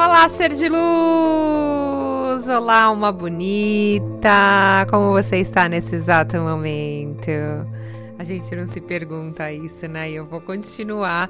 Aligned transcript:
Olá, 0.00 0.28
ser 0.28 0.50
de 0.50 0.68
luz! 0.68 2.48
Olá, 2.48 2.88
uma 2.88 3.10
bonita! 3.10 4.86
Como 4.88 5.10
você 5.10 5.38
está 5.38 5.68
nesse 5.68 5.96
exato 5.96 6.36
momento? 6.36 7.28
A 8.16 8.22
gente 8.22 8.54
não 8.54 8.64
se 8.68 8.80
pergunta 8.80 9.52
isso, 9.52 9.88
né? 9.88 10.08
E 10.08 10.14
eu 10.14 10.24
vou 10.24 10.40
continuar 10.40 11.28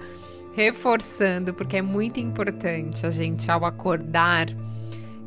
reforçando, 0.52 1.54
porque 1.54 1.78
é 1.78 1.82
muito 1.82 2.20
importante 2.20 3.07
a 3.07 3.11
gente, 3.11 3.50
ao 3.50 3.64
acordar, 3.64 4.48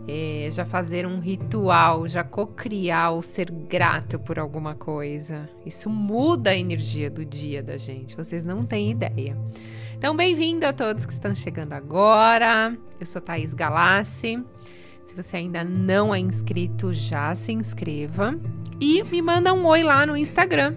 é, 0.08 0.48
já 0.52 0.64
fazer 0.64 1.08
um 1.08 1.20
ritual, 1.20 2.08
já 2.08 2.24
cocriar 2.24 3.12
ou 3.12 3.24
ser 3.24 3.50
grato 3.50 4.20
por 4.20 4.38
alguma 4.38 4.76
coisa. 4.76 5.50
Isso 5.66 5.90
muda 5.90 6.52
a 6.52 6.56
energia 6.56 7.10
do 7.10 7.26
dia 7.26 7.64
da 7.64 7.76
gente, 7.76 8.16
vocês 8.16 8.44
não 8.44 8.64
têm 8.68 8.92
ideia. 8.92 9.36
Então, 10.02 10.16
bem-vindo 10.16 10.66
a 10.66 10.74
todos 10.74 11.06
que 11.06 11.14
estão 11.14 11.36
chegando 11.36 11.74
agora. 11.74 12.76
Eu 13.00 13.06
sou 13.06 13.22
Thaís 13.22 13.54
Galassi. 13.54 14.44
Se 15.06 15.16
você 15.16 15.38
ainda 15.38 15.64
não 15.64 16.12
é 16.12 16.18
inscrito, 16.18 16.92
já 16.92 17.36
se 17.36 17.52
inscreva 17.52 18.36
e 18.80 19.04
me 19.04 19.22
manda 19.22 19.54
um 19.54 19.64
oi 19.68 19.84
lá 19.84 20.04
no 20.08 20.18
Instagram. 20.18 20.76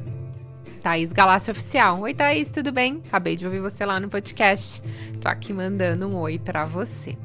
Thaís 0.82 1.10
Galassi 1.10 1.50
Oficial. 1.50 2.02
Oi, 2.02 2.12
Thaís, 2.12 2.50
tudo 2.50 2.70
bem? 2.70 3.00
Acabei 3.06 3.34
de 3.34 3.46
ouvir 3.46 3.60
você 3.60 3.86
lá 3.86 3.98
no 3.98 4.10
podcast. 4.10 4.82
Tô 5.22 5.26
aqui 5.26 5.54
mandando 5.54 6.06
um 6.06 6.16
oi 6.16 6.38
para 6.38 6.66
você. 6.66 7.16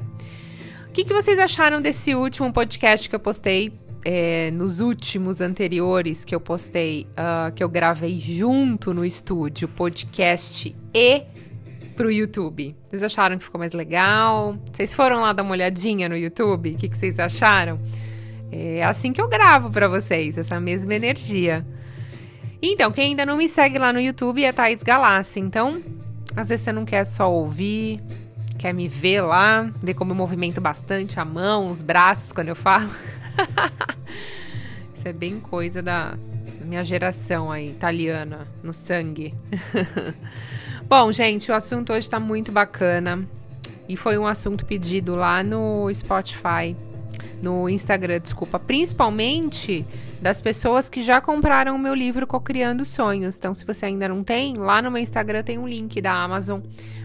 O 0.88 0.92
que, 0.94 1.04
que 1.04 1.12
vocês 1.12 1.38
acharam 1.38 1.82
desse 1.82 2.14
último 2.14 2.50
podcast 2.50 3.10
que 3.10 3.14
eu 3.14 3.20
postei 3.20 3.78
é, 4.06 4.50
nos 4.52 4.80
últimos 4.80 5.42
anteriores 5.42 6.24
que 6.24 6.34
eu 6.34 6.40
postei, 6.40 7.06
uh, 7.10 7.52
que 7.52 7.62
eu 7.62 7.68
gravei 7.68 8.18
junto 8.18 8.94
no 8.94 9.04
estúdio, 9.04 9.68
podcast 9.68 10.74
e 10.94 11.26
pro 12.00 12.10
YouTube? 12.10 12.74
Vocês 12.88 13.02
acharam 13.02 13.36
que 13.36 13.44
ficou 13.44 13.58
mais 13.58 13.74
legal? 13.74 14.56
Vocês 14.72 14.94
foram 14.94 15.20
lá 15.20 15.34
dar 15.34 15.42
uma 15.42 15.52
olhadinha 15.52 16.08
no 16.08 16.16
YouTube? 16.16 16.70
O 16.70 16.76
que, 16.78 16.88
que 16.88 16.96
vocês 16.96 17.18
acharam? 17.18 17.78
É 18.50 18.82
assim 18.82 19.12
que 19.12 19.20
eu 19.20 19.28
gravo 19.28 19.68
para 19.68 19.86
vocês, 19.86 20.38
essa 20.38 20.58
mesma 20.58 20.94
energia. 20.94 21.62
Então, 22.62 22.90
quem 22.90 23.10
ainda 23.10 23.26
não 23.26 23.36
me 23.36 23.46
segue 23.46 23.78
lá 23.78 23.92
no 23.92 24.00
YouTube 24.00 24.42
é 24.42 24.50
Thaís 24.50 24.82
Galassi. 24.82 25.40
Então, 25.40 25.82
às 26.34 26.48
vezes 26.48 26.64
você 26.64 26.72
não 26.72 26.86
quer 26.86 27.04
só 27.04 27.30
ouvir, 27.30 28.00
quer 28.58 28.72
me 28.72 28.88
ver 28.88 29.20
lá, 29.20 29.70
ver 29.82 29.92
como 29.92 30.12
eu 30.12 30.16
movimento 30.16 30.58
bastante 30.58 31.20
a 31.20 31.24
mão, 31.26 31.70
os 31.70 31.82
braços 31.82 32.32
quando 32.32 32.48
eu 32.48 32.56
falo. 32.56 32.88
Isso 34.96 35.06
é 35.06 35.12
bem 35.12 35.38
coisa 35.38 35.82
da 35.82 36.16
minha 36.64 36.82
geração 36.82 37.52
aí, 37.52 37.68
italiana, 37.68 38.48
no 38.62 38.72
sangue. 38.72 39.34
Bom, 40.90 41.12
gente, 41.12 41.52
o 41.52 41.54
assunto 41.54 41.92
hoje 41.92 42.08
está 42.08 42.18
muito 42.18 42.50
bacana 42.50 43.24
e 43.88 43.96
foi 43.96 44.18
um 44.18 44.26
assunto 44.26 44.66
pedido 44.66 45.14
lá 45.14 45.40
no 45.40 45.88
Spotify, 45.94 46.76
no 47.40 47.68
Instagram, 47.68 48.18
desculpa, 48.18 48.58
principalmente 48.58 49.86
das 50.20 50.40
pessoas 50.40 50.88
que 50.88 51.00
já 51.00 51.20
compraram 51.20 51.76
o 51.76 51.78
meu 51.78 51.94
livro 51.94 52.26
Cocriando 52.26 52.84
Sonhos. 52.84 53.38
Então, 53.38 53.54
se 53.54 53.64
você 53.64 53.86
ainda 53.86 54.08
não 54.08 54.24
tem, 54.24 54.54
lá 54.54 54.82
no 54.82 54.90
meu 54.90 55.00
Instagram 55.00 55.44
tem 55.44 55.58
um 55.58 55.68
link 55.68 56.02
da 56.02 56.12
Amazon 56.12 56.60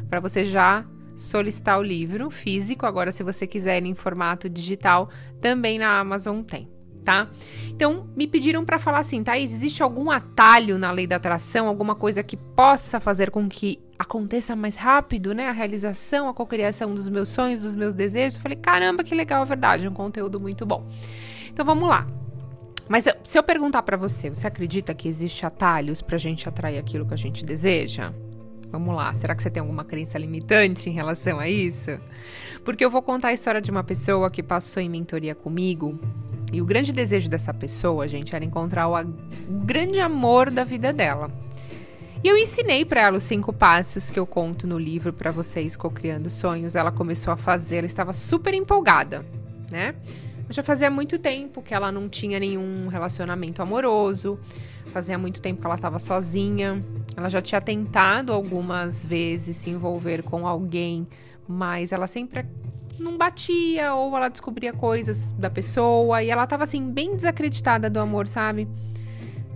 para 0.10 0.20
você 0.20 0.44
já 0.44 0.84
solicitar 1.16 1.78
o 1.78 1.84
livro 1.84 2.32
físico. 2.32 2.88
Agora, 2.88 3.12
se 3.12 3.22
você 3.22 3.46
quiser 3.46 3.86
em 3.86 3.94
formato 3.94 4.50
digital, 4.50 5.12
também 5.40 5.78
na 5.78 6.00
Amazon 6.00 6.42
tem 6.42 6.75
tá? 7.06 7.30
Então, 7.70 8.08
me 8.16 8.26
pediram 8.26 8.66
para 8.66 8.80
falar 8.80 9.00
assim, 9.00 9.24
Thaís, 9.24 9.54
existe 9.54 9.84
algum 9.84 10.10
atalho 10.10 10.78
na 10.78 10.92
lei 10.92 11.06
da 11.06 11.18
atração, 11.18 11.68
alguma 11.68 11.94
coisa 11.96 12.24
que 12.24 12.36
possa 12.36 13.00
fazer 13.00 13.30
com 13.30 13.48
que 13.48 13.80
aconteça 13.98 14.56
mais 14.56 14.76
rápido, 14.76 15.34
né? 15.34 15.48
A 15.48 15.52
realização, 15.52 16.28
a 16.28 16.34
cocriação 16.34 16.94
dos 16.94 17.08
meus 17.08 17.30
sonhos, 17.30 17.62
dos 17.62 17.76
meus 17.76 17.94
desejos. 17.94 18.38
Eu 18.38 18.42
falei, 18.42 18.58
caramba, 18.58 19.04
que 19.04 19.14
legal, 19.14 19.44
é 19.44 19.46
verdade, 19.46 19.88
um 19.88 19.94
conteúdo 19.94 20.40
muito 20.40 20.66
bom. 20.66 20.86
Então, 21.48 21.64
vamos 21.64 21.88
lá. 21.88 22.08
Mas 22.88 23.06
se 23.24 23.38
eu 23.38 23.44
perguntar 23.44 23.84
para 23.84 23.98
você, 23.98 24.30
você 24.30 24.48
acredita 24.48 24.94
que 24.94 25.08
existe 25.08 25.46
atalhos 25.46 26.02
pra 26.02 26.18
gente 26.18 26.48
atrair 26.48 26.78
aquilo 26.78 27.06
que 27.06 27.14
a 27.14 27.18
gente 27.18 27.46
deseja? 27.46 28.14
Vamos 28.72 28.94
lá, 28.94 29.14
será 29.14 29.34
que 29.34 29.42
você 29.42 29.50
tem 29.50 29.62
alguma 29.62 29.86
crença 29.86 30.18
limitante 30.18 30.90
em 30.90 30.94
relação 30.94 31.40
a 31.40 31.48
isso? 31.48 31.98
Porque 32.64 32.84
eu 32.84 32.90
vou 32.90 33.02
contar 33.02 33.30
a 33.30 33.34
história 33.34 33.62
de 33.62 33.72
uma 33.72 33.84
pessoa 33.84 34.30
que 34.30 34.44
passou 34.44 34.84
em 34.84 34.90
mentoria 34.90 35.34
comigo 35.34 35.98
e 36.52 36.62
o 36.62 36.66
grande 36.66 36.94
desejo 36.94 37.30
dessa 37.30 37.54
pessoa, 37.54 38.08
gente, 38.08 38.36
era 38.36 38.46
encontrar 38.46 38.88
o, 38.88 38.96
grande 39.66 40.00
amor 40.00 40.50
da 40.50 40.64
vida 40.64 40.94
dela. 40.94 41.32
E 42.24 42.28
eu 42.28 42.38
ensinei 42.38 42.84
para 42.84 43.02
ela 43.02 43.18
os 43.18 43.24
cinco 43.24 43.54
passos 43.54 44.10
que 44.10 44.18
eu 44.20 44.26
conto 44.26 44.66
no 44.66 44.80
livro 44.80 45.14
para 45.14 45.32
vocês 45.32 45.76
cocriando 45.76 46.30
sonhos. 46.30 46.76
Ela 46.76 46.92
começou 46.92 47.32
a 47.32 47.38
fazer, 47.38 47.78
ela 47.78 47.86
estava 47.86 48.14
super 48.14 48.54
empolgada, 48.54 49.26
né? 49.72 49.94
Já 50.50 50.64
fazia 50.64 50.90
muito 50.90 51.20
tempo 51.20 51.62
que 51.62 51.74
ela 51.74 51.92
não 51.92 52.08
tinha 52.08 52.40
nenhum 52.40 52.88
relacionamento 52.88 53.62
amoroso. 53.62 54.40
Fazia 54.94 55.18
muito 55.18 55.42
tempo 55.42 55.60
que 55.60 55.68
ela 55.68 55.76
estava 55.76 56.00
sozinha. 56.00 56.84
Ela 57.18 57.30
já 57.30 57.42
tinha 57.42 57.60
tentado 57.60 58.32
algumas 58.32 59.04
vezes 59.04 59.58
se 59.58 59.70
envolver 59.70 60.24
com 60.24 60.48
alguém, 60.48 61.08
mas 61.48 61.92
ela 61.92 62.08
sempre 62.08 62.46
não 63.00 63.18
batia 63.18 63.94
ou 63.94 64.16
ela 64.16 64.30
descobria 64.30 64.74
coisas 64.74 65.32
da 65.34 65.50
pessoa 65.50 66.24
e 66.24 66.30
ela 66.30 66.48
tava 66.48 66.64
assim 66.64 66.90
bem 66.92 67.16
desacreditada 67.16 67.90
do 67.90 68.00
amor, 68.00 68.28
sabe? 68.28 68.68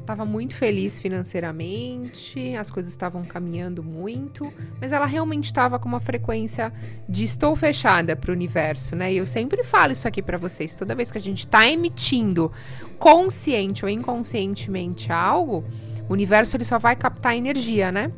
Tava 0.06 0.26
muito 0.26 0.56
feliz 0.56 0.98
financeiramente, 0.98 2.56
as 2.56 2.72
coisas 2.72 2.92
estavam 2.92 3.24
caminhando 3.24 3.84
muito, 3.84 4.52
mas 4.82 4.92
ela 4.92 5.06
realmente 5.06 5.46
estava 5.46 5.78
com 5.78 5.88
uma 5.88 6.00
frequência 6.00 6.74
de 7.08 7.24
estou 7.24 7.56
fechada 7.56 8.16
para 8.16 8.32
o 8.32 8.34
universo, 8.34 8.96
né? 8.96 9.14
E 9.14 9.18
eu 9.18 9.28
sempre 9.28 9.64
falo 9.64 9.92
isso 9.92 10.08
aqui 10.08 10.24
para 10.24 10.36
vocês, 10.36 10.74
toda 10.74 10.96
vez 10.96 11.12
que 11.12 11.20
a 11.20 11.22
gente 11.22 11.46
está 11.46 11.68
emitindo 11.68 12.52
consciente 12.98 13.86
ou 13.86 13.90
inconscientemente 13.90 15.12
algo, 15.12 15.64
o 16.10 16.14
universo 16.14 16.58
ele 16.58 16.64
só 16.64 16.80
vai 16.80 16.96
captar 16.96 17.38
energia, 17.38 17.92
né? 17.92 18.12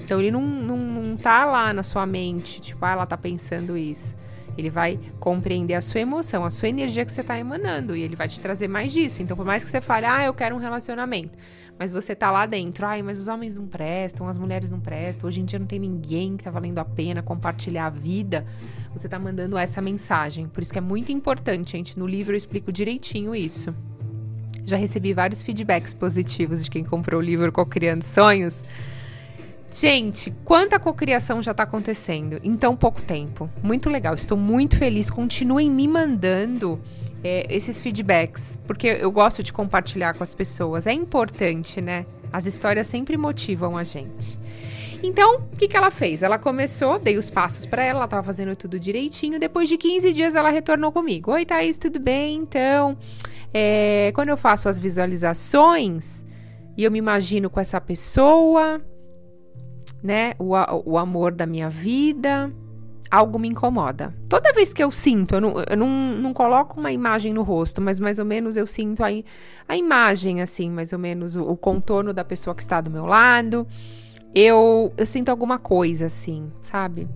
Então 0.00 0.18
ele 0.18 0.32
não, 0.32 0.42
não, 0.42 0.76
não 0.76 1.16
tá 1.16 1.44
lá 1.44 1.72
na 1.72 1.84
sua 1.84 2.04
mente, 2.04 2.60
tipo, 2.60 2.84
ah, 2.84 2.90
ela 2.90 3.06
tá 3.06 3.16
pensando 3.16 3.76
isso. 3.76 4.16
Ele 4.60 4.70
vai 4.70 4.98
compreender 5.18 5.74
a 5.74 5.80
sua 5.80 6.00
emoção, 6.00 6.44
a 6.44 6.50
sua 6.50 6.68
energia 6.68 7.04
que 7.04 7.12
você 7.12 7.22
está 7.22 7.38
emanando 7.38 7.96
e 7.96 8.02
ele 8.02 8.14
vai 8.14 8.28
te 8.28 8.38
trazer 8.38 8.68
mais 8.68 8.92
disso. 8.92 9.22
Então, 9.22 9.36
por 9.36 9.46
mais 9.46 9.64
que 9.64 9.70
você 9.70 9.80
fale, 9.80 10.06
ah, 10.06 10.24
eu 10.24 10.34
quero 10.34 10.54
um 10.54 10.58
relacionamento, 10.58 11.36
mas 11.78 11.90
você 11.90 12.14
tá 12.14 12.30
lá 12.30 12.46
dentro, 12.46 12.86
ai, 12.86 13.02
mas 13.02 13.18
os 13.18 13.26
homens 13.26 13.54
não 13.54 13.66
prestam, 13.66 14.28
as 14.28 14.36
mulheres 14.36 14.70
não 14.70 14.78
prestam, 14.78 15.28
hoje 15.28 15.40
em 15.40 15.44
dia 15.44 15.58
não 15.58 15.66
tem 15.66 15.78
ninguém 15.78 16.36
que 16.36 16.44
tá 16.44 16.50
valendo 16.50 16.78
a 16.78 16.84
pena 16.84 17.22
compartilhar 17.22 17.86
a 17.86 17.90
vida, 17.90 18.46
você 18.92 19.08
tá 19.08 19.18
mandando 19.18 19.56
essa 19.56 19.80
mensagem. 19.80 20.46
Por 20.46 20.62
isso 20.62 20.72
que 20.72 20.78
é 20.78 20.82
muito 20.82 21.10
importante, 21.10 21.72
gente. 21.72 21.98
No 21.98 22.06
livro 22.06 22.34
eu 22.34 22.36
explico 22.36 22.70
direitinho 22.70 23.34
isso. 23.34 23.74
Já 24.66 24.76
recebi 24.76 25.14
vários 25.14 25.42
feedbacks 25.42 25.94
positivos 25.94 26.62
de 26.62 26.70
quem 26.70 26.84
comprou 26.84 27.20
o 27.20 27.24
livro 27.24 27.50
Cocriando 27.50 28.04
Sonhos 28.04 28.62
Gente, 29.72 30.32
quanta 30.44 30.78
cocriação 30.80 31.42
já 31.42 31.52
está 31.52 31.62
acontecendo 31.62 32.40
em 32.42 32.56
tão 32.56 32.76
pouco 32.76 33.00
tempo. 33.00 33.48
Muito 33.62 33.88
legal, 33.88 34.14
estou 34.14 34.36
muito 34.36 34.76
feliz. 34.76 35.10
Continuem 35.10 35.70
me 35.70 35.86
mandando 35.86 36.80
é, 37.22 37.46
esses 37.48 37.80
feedbacks, 37.80 38.58
porque 38.66 38.98
eu 39.00 39.10
gosto 39.12 39.42
de 39.42 39.52
compartilhar 39.52 40.14
com 40.14 40.22
as 40.22 40.34
pessoas. 40.34 40.86
É 40.86 40.92
importante, 40.92 41.80
né? 41.80 42.04
As 42.32 42.46
histórias 42.46 42.86
sempre 42.86 43.16
motivam 43.16 43.76
a 43.76 43.84
gente. 43.84 44.38
Então, 45.02 45.36
o 45.52 45.56
que, 45.56 45.66
que 45.66 45.76
ela 45.76 45.90
fez? 45.90 46.22
Ela 46.22 46.38
começou, 46.38 46.98
dei 46.98 47.16
os 47.16 47.30
passos 47.30 47.64
para 47.64 47.82
ela, 47.82 48.00
ela 48.00 48.04
estava 48.04 48.22
fazendo 48.22 48.54
tudo 48.54 48.78
direitinho. 48.78 49.38
Depois 49.38 49.68
de 49.68 49.78
15 49.78 50.12
dias, 50.12 50.34
ela 50.34 50.50
retornou 50.50 50.92
comigo. 50.92 51.32
Oi, 51.32 51.46
Thaís, 51.46 51.78
tudo 51.78 51.98
bem? 51.98 52.38
Então, 52.38 52.98
é, 53.54 54.12
quando 54.14 54.28
eu 54.28 54.36
faço 54.36 54.68
as 54.68 54.78
visualizações 54.78 56.24
e 56.76 56.84
eu 56.84 56.90
me 56.90 56.98
imagino 56.98 57.48
com 57.48 57.58
essa 57.58 57.80
pessoa, 57.80 58.82
né, 60.02 60.34
o, 60.38 60.54
o 60.84 60.98
amor 60.98 61.32
da 61.32 61.46
minha 61.46 61.68
vida, 61.68 62.52
algo 63.10 63.38
me 63.38 63.48
incomoda. 63.48 64.14
Toda 64.28 64.52
vez 64.52 64.72
que 64.72 64.82
eu 64.82 64.90
sinto, 64.90 65.34
eu 65.34 65.40
não, 65.40 65.54
eu 65.68 65.76
não, 65.76 65.88
não 65.88 66.32
coloco 66.32 66.78
uma 66.78 66.92
imagem 66.92 67.34
no 67.34 67.42
rosto, 67.42 67.80
mas 67.80 67.98
mais 67.98 68.18
ou 68.18 68.24
menos 68.24 68.56
eu 68.56 68.66
sinto 68.66 69.02
a, 69.02 69.08
a 69.68 69.76
imagem, 69.76 70.40
assim, 70.40 70.70
mais 70.70 70.92
ou 70.92 70.98
menos 70.98 71.34
o, 71.34 71.42
o 71.42 71.56
contorno 71.56 72.12
da 72.12 72.24
pessoa 72.24 72.54
que 72.54 72.62
está 72.62 72.80
do 72.80 72.90
meu 72.90 73.04
lado. 73.04 73.66
Eu, 74.34 74.92
eu 74.96 75.06
sinto 75.06 75.28
alguma 75.28 75.58
coisa, 75.58 76.06
assim, 76.06 76.50
sabe? 76.62 77.08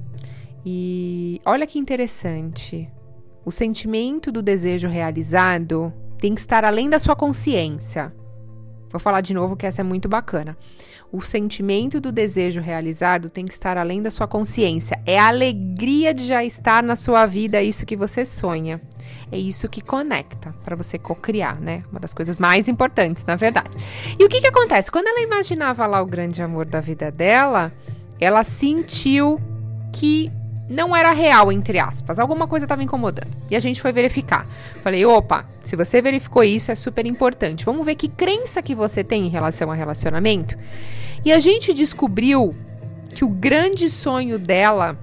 E 0.66 1.40
olha 1.44 1.66
que 1.66 1.78
interessante. 1.78 2.90
O 3.44 3.50
sentimento 3.50 4.32
do 4.32 4.42
desejo 4.42 4.88
realizado 4.88 5.92
tem 6.18 6.34
que 6.34 6.40
estar 6.40 6.64
além 6.64 6.88
da 6.88 6.98
sua 6.98 7.14
consciência. 7.14 8.12
Vou 8.94 9.00
falar 9.00 9.22
de 9.22 9.34
novo 9.34 9.56
que 9.56 9.66
essa 9.66 9.80
é 9.80 9.84
muito 9.84 10.08
bacana. 10.08 10.56
O 11.10 11.20
sentimento 11.20 12.00
do 12.00 12.12
desejo 12.12 12.60
realizado 12.60 13.28
tem 13.28 13.44
que 13.44 13.52
estar 13.52 13.76
além 13.76 14.00
da 14.00 14.08
sua 14.08 14.28
consciência. 14.28 15.02
É 15.04 15.18
a 15.18 15.26
alegria 15.26 16.14
de 16.14 16.24
já 16.24 16.44
estar 16.44 16.80
na 16.80 16.94
sua 16.94 17.26
vida 17.26 17.60
isso 17.60 17.84
que 17.84 17.96
você 17.96 18.24
sonha. 18.24 18.80
É 19.32 19.36
isso 19.36 19.68
que 19.68 19.80
conecta 19.80 20.54
para 20.64 20.76
você 20.76 20.96
cocriar, 20.96 21.60
né? 21.60 21.82
Uma 21.90 21.98
das 21.98 22.14
coisas 22.14 22.38
mais 22.38 22.68
importantes, 22.68 23.24
na 23.24 23.34
verdade. 23.34 23.76
E 24.16 24.24
o 24.24 24.28
que 24.28 24.40
que 24.40 24.46
acontece? 24.46 24.92
Quando 24.92 25.08
ela 25.08 25.22
imaginava 25.22 25.84
lá 25.86 26.00
o 26.00 26.06
grande 26.06 26.40
amor 26.40 26.64
da 26.64 26.80
vida 26.80 27.10
dela, 27.10 27.72
ela 28.20 28.44
sentiu 28.44 29.40
que 29.92 30.30
não 30.68 30.96
era 30.96 31.12
real, 31.12 31.52
entre 31.52 31.78
aspas. 31.78 32.18
Alguma 32.18 32.48
coisa 32.48 32.64
estava 32.64 32.82
incomodando. 32.82 33.30
E 33.50 33.56
a 33.56 33.60
gente 33.60 33.80
foi 33.80 33.92
verificar. 33.92 34.46
Falei, 34.82 35.04
opa, 35.04 35.46
se 35.62 35.76
você 35.76 36.00
verificou 36.00 36.42
isso, 36.42 36.70
é 36.70 36.74
super 36.74 37.06
importante. 37.06 37.64
Vamos 37.64 37.84
ver 37.84 37.94
que 37.96 38.08
crença 38.08 38.62
que 38.62 38.74
você 38.74 39.04
tem 39.04 39.26
em 39.26 39.28
relação 39.28 39.70
a 39.70 39.74
relacionamento. 39.74 40.56
E 41.24 41.32
a 41.32 41.38
gente 41.38 41.74
descobriu 41.74 42.54
que 43.14 43.24
o 43.24 43.28
grande 43.28 43.88
sonho 43.90 44.38
dela 44.38 44.98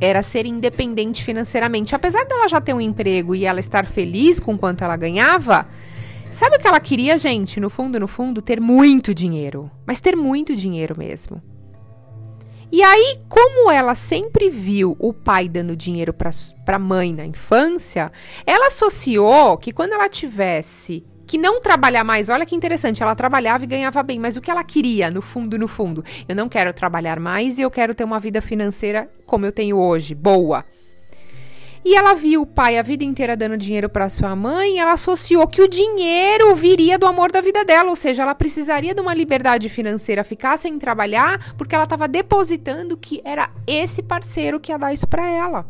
era 0.00 0.22
ser 0.22 0.46
independente 0.46 1.24
financeiramente. 1.24 1.94
Apesar 1.94 2.24
dela 2.24 2.48
já 2.48 2.60
ter 2.60 2.74
um 2.74 2.80
emprego 2.80 3.34
e 3.34 3.44
ela 3.44 3.60
estar 3.60 3.86
feliz 3.86 4.38
com 4.38 4.58
quanto 4.58 4.84
ela 4.84 4.96
ganhava, 4.96 5.66
sabe 6.30 6.56
o 6.56 6.60
que 6.60 6.66
ela 6.66 6.80
queria, 6.80 7.16
gente? 7.16 7.58
No 7.60 7.70
fundo, 7.70 7.98
no 7.98 8.08
fundo, 8.08 8.42
ter 8.42 8.60
muito 8.60 9.14
dinheiro. 9.14 9.70
Mas 9.86 10.00
ter 10.00 10.16
muito 10.16 10.54
dinheiro 10.54 10.98
mesmo. 10.98 11.40
E 12.70 12.82
aí, 12.82 13.20
como 13.28 13.70
ela 13.70 13.94
sempre 13.94 14.50
viu 14.50 14.96
o 14.98 15.12
pai 15.12 15.48
dando 15.48 15.76
dinheiro 15.76 16.12
para 16.12 16.30
a 16.66 16.78
mãe 16.78 17.12
na 17.12 17.24
infância, 17.24 18.10
ela 18.44 18.66
associou 18.66 19.56
que 19.56 19.72
quando 19.72 19.92
ela 19.92 20.08
tivesse 20.08 21.04
que 21.26 21.38
não 21.38 21.60
trabalhar 21.60 22.04
mais, 22.04 22.28
olha 22.28 22.46
que 22.46 22.54
interessante, 22.54 23.02
ela 23.02 23.14
trabalhava 23.14 23.64
e 23.64 23.66
ganhava 23.66 24.02
bem, 24.02 24.18
mas 24.18 24.36
o 24.36 24.40
que 24.40 24.50
ela 24.50 24.62
queria, 24.62 25.10
no 25.10 25.20
fundo, 25.20 25.58
no 25.58 25.66
fundo, 25.66 26.04
eu 26.28 26.36
não 26.36 26.48
quero 26.48 26.72
trabalhar 26.72 27.18
mais 27.18 27.58
e 27.58 27.62
eu 27.62 27.70
quero 27.70 27.94
ter 27.94 28.04
uma 28.04 28.20
vida 28.20 28.40
financeira 28.40 29.10
como 29.24 29.46
eu 29.46 29.52
tenho 29.52 29.78
hoje, 29.78 30.14
boa. 30.14 30.64
E 31.86 31.94
ela 31.94 32.14
viu 32.14 32.42
o 32.42 32.46
pai 32.46 32.80
a 32.80 32.82
vida 32.82 33.04
inteira 33.04 33.36
dando 33.36 33.56
dinheiro 33.56 33.88
para 33.88 34.08
sua 34.08 34.34
mãe, 34.34 34.80
ela 34.80 34.94
associou 34.94 35.46
que 35.46 35.62
o 35.62 35.68
dinheiro 35.68 36.52
viria 36.56 36.98
do 36.98 37.06
amor 37.06 37.30
da 37.30 37.40
vida 37.40 37.64
dela, 37.64 37.90
ou 37.90 37.94
seja, 37.94 38.22
ela 38.22 38.34
precisaria 38.34 38.92
de 38.92 39.00
uma 39.00 39.14
liberdade 39.14 39.68
financeira, 39.68 40.24
ficar 40.24 40.56
sem 40.56 40.80
trabalhar, 40.80 41.54
porque 41.56 41.76
ela 41.76 41.84
estava 41.84 42.08
depositando 42.08 42.96
que 42.96 43.22
era 43.24 43.50
esse 43.68 44.02
parceiro 44.02 44.58
que 44.58 44.72
ia 44.72 44.78
dar 44.78 44.92
isso 44.92 45.06
para 45.06 45.30
ela. 45.30 45.64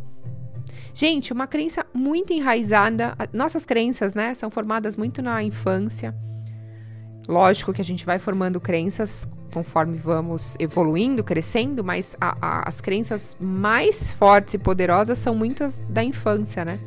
Gente, 0.95 1.35
uma 1.35 1.47
crença 1.47 1.85
muito 1.93 2.33
enraizada. 2.33 3.15
Nossas 3.31 3.67
crenças, 3.67 4.15
né, 4.15 4.33
são 4.33 4.51
formadas 4.51 4.97
muito 4.97 5.21
na 5.21 5.43
infância. 5.43 6.15
Lógico 7.29 7.75
que 7.75 7.83
a 7.83 7.85
gente 7.85 8.07
vai 8.07 8.19
formando 8.19 8.59
crenças 8.59 9.29
conforme 9.53 9.97
vamos 9.97 10.57
evoluindo, 10.59 11.23
crescendo, 11.25 11.83
mas 11.83 12.17
a, 12.21 12.37
a, 12.41 12.69
as 12.69 12.81
crenças 12.81 13.37
mais 13.41 14.13
fortes 14.13 14.55
e 14.55 14.59
poderosas 14.59 15.19
são 15.19 15.35
muitas 15.35 15.79
da 15.89 16.03
infância, 16.03 16.65
né? 16.65 16.79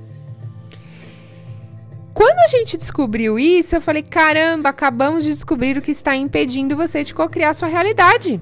Quando 2.14 2.40
a 2.40 2.48
gente 2.48 2.76
descobriu 2.76 3.40
isso, 3.40 3.76
eu 3.76 3.82
falei: 3.82 4.04
caramba, 4.04 4.70
acabamos 4.70 5.24
de 5.24 5.30
descobrir 5.30 5.78
o 5.78 5.82
que 5.82 5.92
está 5.92 6.16
impedindo 6.16 6.76
você 6.76 7.04
de 7.04 7.14
co-criar 7.14 7.54
sua 7.54 7.68
realidade 7.68 8.42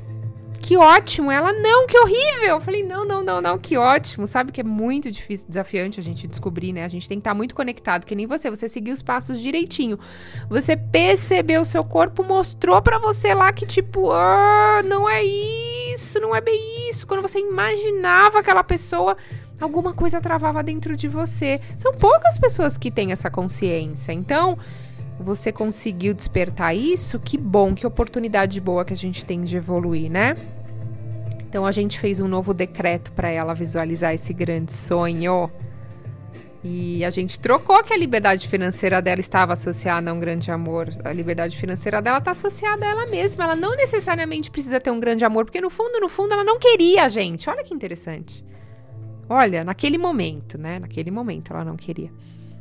que 0.57 0.75
ótimo. 0.77 1.31
Ela, 1.31 1.54
não, 1.54 1.88
que 1.88 1.98
horrível. 1.98 2.50
Eu 2.50 2.62
falei, 2.62 2.83
não, 2.83 3.06
não, 3.06 3.24
não, 3.24 3.42
não, 3.42 3.57
que 3.57 3.77
ótimo. 3.77 4.27
Sabe 4.27 4.51
que 4.51 4.62
é 4.62 4.63
muito 4.63 5.12
difícil, 5.12 5.48
desafiante 5.48 6.00
a 6.00 6.04
gente 6.04 6.27
descobrir, 6.27 6.74
né? 6.74 6.83
A 6.83 6.88
gente 6.88 7.07
tem 7.07 7.18
que 7.18 7.21
estar 7.21 7.33
muito 7.33 7.56
conectado, 7.56 8.06
que 8.06 8.15
nem 8.15 8.25
você. 8.25 8.50
Você 8.50 8.68
seguiu 8.68 8.94
os 8.94 9.01
passos 9.01 9.39
direitinho. 9.39 10.00
Você 10.50 10.75
percebeu, 10.75 11.62
o 11.62 11.65
seu 11.65 11.83
corpo 11.83 12.24
mostrou 12.24 12.81
para 12.81 13.00
você 13.00 13.33
lá 13.33 13.51
que, 13.54 13.65
tipo, 13.65 14.12
ah, 14.12 14.81
não 14.83 15.07
é 15.07 15.24
isso, 15.24 16.19
não 16.19 16.36
é 16.36 16.42
bem 16.42 16.89
isso. 16.89 17.07
Quando 17.07 17.21
você 17.21 17.39
imaginava 17.39 18.39
aquela 18.39 18.63
pessoa, 18.63 19.15
alguma 19.60 19.94
coisa 19.94 20.21
travava 20.21 20.63
dentro 20.63 20.95
de 20.95 21.07
você. 21.07 21.60
São 21.77 21.94
poucas 21.94 22.38
pessoas 22.38 22.77
que 22.77 22.92
têm 22.92 23.12
essa 23.12 23.30
consciência. 23.30 24.12
Então, 24.12 24.57
você 25.19 25.51
conseguiu 25.51 26.13
despertar 26.13 26.75
isso, 26.75 27.19
que 27.19 27.37
bom, 27.37 27.73
que 27.73 27.85
oportunidade 27.85 28.59
boa 28.61 28.85
que 28.85 28.93
a 28.93 28.97
gente 28.97 29.25
tem 29.25 29.43
de 29.43 29.57
evoluir, 29.57 30.11
né? 30.11 30.35
Então 31.49 31.65
a 31.65 31.71
gente 31.71 31.99
fez 31.99 32.19
um 32.19 32.27
novo 32.27 32.53
decreto 32.53 33.11
para 33.13 33.29
ela 33.29 33.53
visualizar 33.53 34.13
esse 34.13 34.33
grande 34.33 34.73
sonho. 34.73 35.49
E 36.63 37.05
a 37.05 37.09
gente 37.09 37.39
trocou 37.39 37.81
que 37.83 37.93
a 37.93 37.97
liberdade 37.97 38.47
financeira 38.47 39.01
dela 39.01 39.21
estava 39.21 39.53
associada 39.53 40.11
a 40.11 40.13
um 40.13 40.19
grande 40.19 40.51
amor. 40.51 40.89
A 41.03 41.13
liberdade 41.13 41.55
financeira 41.55 42.01
dela 42.01 42.17
está 42.17 42.31
associada 42.31 42.85
a 42.85 42.89
ela 42.89 43.07
mesma. 43.07 43.45
Ela 43.45 43.55
não 43.55 43.75
necessariamente 43.75 44.51
precisa 44.51 44.79
ter 44.79 44.91
um 44.91 44.99
grande 44.99 45.23
amor, 45.23 45.45
porque 45.45 45.61
no 45.61 45.69
fundo, 45.69 45.99
no 45.99 46.09
fundo, 46.09 46.33
ela 46.33 46.43
não 46.43 46.59
queria 46.59 47.05
a 47.05 47.09
gente. 47.09 47.49
Olha 47.49 47.63
que 47.63 47.73
interessante. 47.73 48.43
Olha, 49.29 49.63
naquele 49.63 49.97
momento, 49.97 50.57
né? 50.57 50.79
Naquele 50.79 51.11
momento 51.11 51.53
ela 51.53 51.63
não 51.63 51.77
queria. 51.77 52.11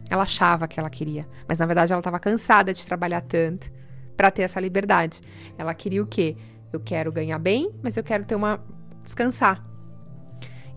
Ela 0.08 0.22
achava 0.22 0.68
que 0.68 0.78
ela 0.78 0.90
queria, 0.90 1.26
mas 1.48 1.58
na 1.58 1.66
verdade 1.66 1.92
ela 1.92 2.00
estava 2.00 2.18
cansada 2.18 2.72
de 2.72 2.84
trabalhar 2.86 3.20
tanto 3.22 3.70
para 4.16 4.30
ter 4.30 4.42
essa 4.42 4.60
liberdade. 4.60 5.20
Ela 5.58 5.74
queria 5.74 6.02
o 6.02 6.06
quê? 6.06 6.36
Eu 6.72 6.80
quero 6.80 7.12
ganhar 7.12 7.38
bem, 7.38 7.70
mas 7.82 7.96
eu 7.96 8.04
quero 8.04 8.24
ter 8.24 8.34
uma 8.34 8.60
descansar. 9.02 9.64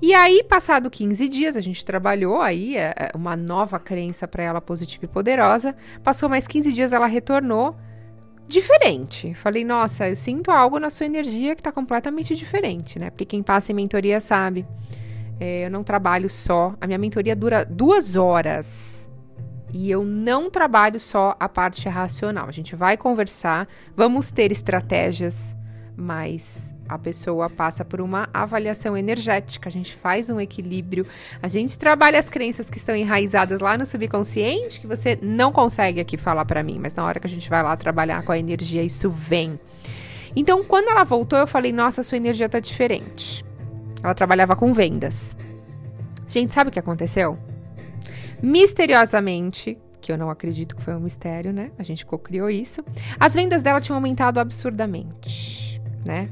E 0.02 0.14
aí, 0.14 0.44
passado 0.44 0.90
15 0.90 1.28
dias, 1.28 1.58
a 1.58 1.62
gente 1.62 1.84
trabalhou 1.84 2.40
aí 2.40 2.78
é, 2.78 2.94
é, 2.96 3.12
uma 3.14 3.36
nova 3.36 3.78
crença 3.78 4.26
para 4.28 4.42
ela 4.42 4.62
positiva 4.62 5.04
e 5.04 5.08
poderosa. 5.08 5.76
Passou 6.02 6.30
mais 6.30 6.48
15 6.48 6.72
dias, 6.72 6.94
ela 6.94 7.06
retornou 7.06 7.76
diferente. 8.48 9.34
Falei, 9.36 9.66
nossa, 9.66 10.08
eu 10.08 10.16
sinto 10.16 10.52
algo 10.52 10.80
na 10.80 10.90
sua 10.90 11.06
energia 11.06 11.54
que 11.54 11.60
está 11.60 11.72
completamente 11.72 12.34
diferente, 12.34 12.98
né? 12.98 13.10
Porque 13.10 13.26
quem 13.26 13.44
passa 13.44 13.74
em 13.74 13.76
mentoria 13.76 14.22
sabe. 14.22 14.66
É, 15.38 15.66
eu 15.66 15.72
não 15.72 15.84
trabalho 15.84 16.30
só. 16.30 16.74
A 16.80 16.88
minha 16.88 16.98
mentoria 16.98 17.36
dura 17.36 17.66
duas 17.66 18.16
horas. 18.16 18.99
E 19.72 19.90
eu 19.90 20.04
não 20.04 20.50
trabalho 20.50 21.00
só 21.00 21.36
a 21.40 21.48
parte 21.48 21.88
racional. 21.88 22.48
A 22.48 22.52
gente 22.52 22.76
vai 22.76 22.98
conversar, 22.98 23.68
vamos 23.96 24.32
ter 24.32 24.52
estratégias, 24.52 25.56
mas 25.96 26.74
a 26.88 26.98
pessoa 26.98 27.50
passa 27.50 27.86
por 27.86 28.02
uma 28.02 28.28
avaliação 28.34 28.98
energética, 28.98 29.70
a 29.70 29.72
gente 29.72 29.94
faz 29.94 30.30
um 30.30 30.40
equilíbrio, 30.40 31.06
a 31.42 31.48
gente 31.48 31.78
trabalha 31.78 32.18
as 32.18 32.28
crenças 32.30 32.68
que 32.68 32.78
estão 32.78 32.96
enraizadas 32.96 33.62
lá 33.62 33.78
no 33.78 33.86
subconsciente, 33.86 34.82
que 34.82 34.88
você 34.88 35.20
não 35.22 35.52
consegue 35.52 36.00
aqui 36.00 36.18
falar 36.18 36.46
para 36.46 36.64
mim, 36.64 36.80
mas 36.80 36.96
na 36.96 37.06
hora 37.06 37.20
que 37.20 37.28
a 37.28 37.30
gente 37.30 37.48
vai 37.48 37.62
lá 37.62 37.78
trabalhar 37.78 38.24
com 38.24 38.32
a 38.32 38.40
energia, 38.40 38.82
isso 38.82 39.08
vem. 39.08 39.60
Então, 40.36 40.64
quando 40.64 40.90
ela 40.90 41.04
voltou, 41.04 41.38
eu 41.38 41.48
falei: 41.48 41.72
"Nossa, 41.72 42.02
sua 42.02 42.18
energia 42.18 42.50
tá 42.50 42.60
diferente". 42.60 43.46
Ela 44.02 44.16
trabalhava 44.16 44.56
com 44.56 44.74
vendas. 44.74 45.38
Gente, 46.28 46.54
sabe 46.54 46.70
o 46.70 46.74
que 46.74 46.80
aconteceu? 46.80 47.38
Misteriosamente, 48.42 49.78
que 50.02 50.12
eu 50.12 50.18
não 50.18 50.30
acredito 50.30 50.76
que 50.76 50.82
foi 50.82 50.96
um 50.96 51.00
mistério, 51.00 51.52
né? 51.52 51.72
A 51.78 51.84
gente 51.84 52.06
co-criou 52.06 52.50
isso. 52.50 52.84
As 53.20 53.36
vendas 53.36 53.62
dela 53.62 53.82
tinham 53.82 53.98
aumentado 53.98 54.40
absurdamente, 54.40 55.82
né? 56.06 56.30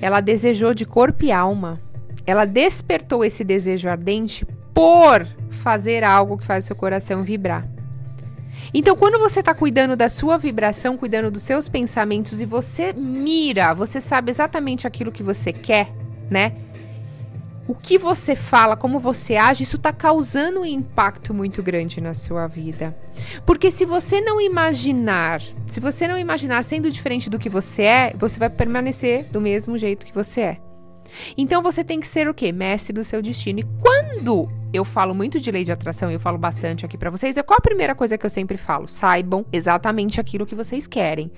Ela 0.00 0.20
desejou 0.20 0.74
de 0.74 0.84
corpo 0.84 1.24
e 1.24 1.32
alma. 1.32 1.80
Ela 2.26 2.44
despertou 2.44 3.24
esse 3.24 3.44
desejo 3.44 3.88
ardente 3.88 4.46
por 4.72 5.26
fazer 5.50 6.02
algo 6.02 6.38
que 6.38 6.46
faz 6.46 6.64
seu 6.64 6.74
coração 6.74 7.22
vibrar. 7.22 7.68
Então, 8.72 8.96
quando 8.96 9.18
você 9.18 9.40
está 9.40 9.54
cuidando 9.54 9.96
da 9.96 10.08
sua 10.08 10.36
vibração, 10.36 10.96
cuidando 10.96 11.30
dos 11.30 11.42
seus 11.42 11.68
pensamentos 11.68 12.40
e 12.40 12.44
você 12.44 12.92
mira, 12.92 13.72
você 13.72 14.00
sabe 14.00 14.30
exatamente 14.30 14.86
aquilo 14.86 15.12
que 15.12 15.22
você 15.22 15.52
quer, 15.52 15.90
né? 16.30 16.52
O 17.66 17.74
que 17.74 17.96
você 17.96 18.36
fala, 18.36 18.76
como 18.76 18.98
você 18.98 19.36
age, 19.36 19.62
isso 19.62 19.76
está 19.76 19.92
causando 19.92 20.60
um 20.60 20.64
impacto 20.64 21.32
muito 21.32 21.62
grande 21.62 22.00
na 22.00 22.12
sua 22.12 22.46
vida. 22.46 22.96
Porque 23.46 23.70
se 23.70 23.86
você 23.86 24.20
não 24.20 24.40
imaginar, 24.40 25.40
se 25.66 25.80
você 25.80 26.06
não 26.06 26.18
imaginar 26.18 26.62
sendo 26.62 26.90
diferente 26.90 27.30
do 27.30 27.38
que 27.38 27.48
você 27.48 27.82
é, 27.82 28.14
você 28.16 28.38
vai 28.38 28.50
permanecer 28.50 29.24
do 29.30 29.40
mesmo 29.40 29.78
jeito 29.78 30.04
que 30.04 30.14
você 30.14 30.40
é. 30.40 30.60
Então 31.36 31.62
você 31.62 31.82
tem 31.82 32.00
que 32.00 32.06
ser 32.06 32.28
o 32.28 32.34
quê? 32.34 32.52
Mestre 32.52 32.92
do 32.92 33.04
seu 33.04 33.22
destino. 33.22 33.60
E 33.60 33.66
quando 33.80 34.48
eu 34.72 34.84
falo 34.84 35.14
muito 35.14 35.38
de 35.38 35.50
lei 35.50 35.64
de 35.64 35.72
atração 35.72 36.10
eu 36.10 36.18
falo 36.18 36.36
bastante 36.36 36.84
aqui 36.84 36.98
para 36.98 37.10
vocês, 37.10 37.36
é 37.36 37.42
qual 37.42 37.56
a 37.58 37.62
primeira 37.62 37.94
coisa 37.94 38.18
que 38.18 38.26
eu 38.26 38.30
sempre 38.30 38.58
falo? 38.58 38.88
Saibam 38.88 39.46
exatamente 39.52 40.20
aquilo 40.20 40.44
que 40.44 40.54
vocês 40.54 40.86
querem. 40.86 41.30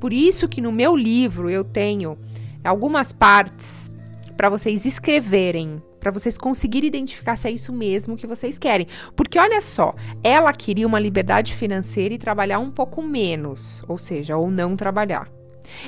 Por 0.00 0.12
isso 0.12 0.48
que 0.48 0.60
no 0.60 0.72
meu 0.72 0.96
livro 0.96 1.50
eu 1.50 1.64
tenho 1.64 2.16
algumas 2.62 3.12
partes 3.12 3.90
para 4.36 4.48
vocês 4.48 4.84
escreverem, 4.84 5.82
para 6.00 6.10
vocês 6.10 6.36
conseguirem 6.36 6.88
identificar 6.88 7.36
se 7.36 7.48
é 7.48 7.50
isso 7.50 7.72
mesmo 7.72 8.16
que 8.16 8.26
vocês 8.26 8.58
querem. 8.58 8.86
Porque 9.16 9.38
olha 9.38 9.60
só, 9.60 9.94
ela 10.22 10.52
queria 10.52 10.86
uma 10.86 10.98
liberdade 10.98 11.54
financeira 11.54 12.14
e 12.14 12.18
trabalhar 12.18 12.58
um 12.58 12.70
pouco 12.70 13.02
menos, 13.02 13.82
ou 13.88 13.96
seja, 13.96 14.36
ou 14.36 14.50
não 14.50 14.76
trabalhar. 14.76 15.30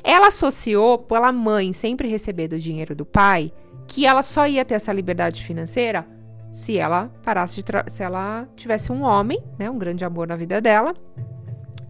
Ela 0.02 0.28
associou 0.28 0.98
pela 0.98 1.32
mãe 1.32 1.72
sempre 1.72 2.08
receber 2.08 2.48
do 2.48 2.58
dinheiro 2.58 2.94
do 2.94 3.04
pai 3.04 3.52
que 3.86 4.06
ela 4.06 4.22
só 4.22 4.46
ia 4.46 4.64
ter 4.64 4.74
essa 4.74 4.92
liberdade 4.92 5.44
financeira 5.44 6.06
se 6.50 6.78
ela 6.78 7.10
parasse 7.22 7.62
de 7.62 7.90
se 7.90 8.02
ela 8.02 8.48
tivesse 8.56 8.90
um 8.90 9.02
homem, 9.02 9.42
né, 9.58 9.70
um 9.70 9.78
grande 9.78 10.04
amor 10.04 10.26
na 10.26 10.36
vida 10.36 10.60
dela, 10.60 10.94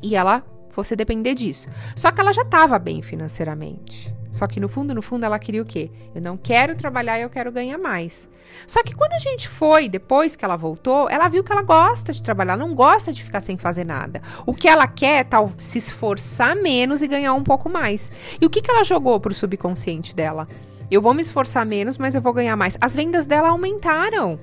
e 0.03 0.17
ela 0.17 0.43
fosse 0.77 0.95
depender 0.95 1.35
disso. 1.35 1.69
Só 1.97 2.13
que 2.13 2.21
ela 2.21 2.35
já 2.35 2.43
estava 2.43 2.79
bem 2.79 3.01
financeiramente. 3.01 4.15
Só 4.31 4.47
que 4.47 4.61
no 4.61 4.69
fundo, 4.69 4.95
no 4.95 5.01
fundo, 5.01 5.25
ela 5.25 5.39
queria 5.39 5.63
o 5.63 5.65
quê? 5.65 5.91
Eu 6.15 6.21
não 6.21 6.37
quero 6.37 6.77
trabalhar, 6.77 7.19
eu 7.19 7.31
quero 7.31 7.51
ganhar 7.51 7.79
mais. 7.79 8.29
Só 8.67 8.83
que 8.83 8.95
quando 8.95 9.13
a 9.15 9.19
gente 9.19 9.49
foi, 9.49 9.89
depois 9.89 10.37
que 10.37 10.45
ela 10.45 10.55
voltou, 10.55 11.09
ela 11.09 11.29
viu 11.29 11.43
que 11.43 11.51
ela 11.51 11.63
gosta 11.63 12.13
de 12.13 12.23
trabalhar, 12.23 12.59
não 12.59 12.75
gosta 12.75 13.11
de 13.11 13.23
ficar 13.23 13.41
sem 13.41 13.57
fazer 13.57 13.85
nada. 13.85 14.21
O 14.45 14.53
que 14.53 14.69
ela 14.69 14.87
quer 14.87 15.21
é 15.21 15.25
tal, 15.25 15.51
se 15.59 15.79
esforçar 15.79 16.55
menos 16.55 17.03
e 17.03 17.09
ganhar 17.09 17.33
um 17.33 17.43
pouco 17.43 17.71
mais. 17.71 18.13
E 18.39 18.45
o 18.45 18.51
que, 18.51 18.61
que 18.61 18.71
ela 18.71 18.85
jogou 18.85 19.19
pro 19.19 19.35
subconsciente 19.35 20.15
dela? 20.15 20.47
Eu 20.91 21.01
vou 21.01 21.15
me 21.15 21.23
esforçar 21.23 21.65
menos, 21.65 21.97
mas 21.97 22.15
eu 22.15 22.21
vou 22.21 22.35
ganhar 22.35 22.57
mais. 22.57 22.77
As 22.79 22.95
vendas 22.95 23.25
dela 23.25 23.49
aumentaram. 23.49 24.39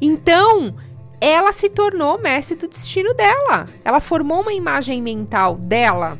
Então, 0.00 0.74
ela 1.20 1.52
se 1.52 1.68
tornou 1.68 2.18
mestre 2.18 2.56
do 2.56 2.68
destino 2.68 3.14
dela. 3.14 3.66
Ela 3.84 4.00
formou 4.00 4.42
uma 4.42 4.52
imagem 4.52 5.00
mental 5.00 5.56
dela. 5.56 6.18